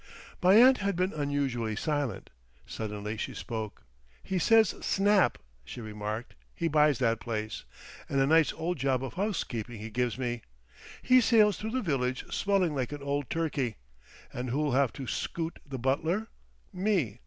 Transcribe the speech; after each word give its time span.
My 0.41 0.55
aunt 0.55 0.79
had 0.79 0.95
been 0.95 1.13
unusually 1.13 1.75
silent. 1.75 2.31
Suddenly 2.65 3.17
she 3.17 3.35
spoke. 3.35 3.83
"He 4.23 4.39
says 4.39 4.69
Snap," 4.83 5.37
she 5.63 5.79
remarked; 5.79 6.33
"he 6.55 6.67
buys 6.67 6.97
that 6.97 7.19
place. 7.19 7.65
And 8.09 8.19
a 8.19 8.25
nice 8.25 8.51
old 8.51 8.77
job 8.79 9.03
of 9.03 9.13
Housekeeping 9.13 9.79
he 9.79 9.91
gives 9.91 10.17
me! 10.17 10.41
He 11.03 11.21
sails 11.21 11.57
through 11.59 11.69
the 11.73 11.83
village 11.83 12.25
swelling 12.33 12.73
like 12.73 12.91
an 12.91 13.03
old 13.03 13.29
turkey. 13.29 13.75
And 14.33 14.49
who'll 14.49 14.71
have 14.71 14.91
to 14.93 15.05
scoot 15.05 15.59
the 15.63 15.77
butler? 15.77 16.29
Me! 16.73 17.19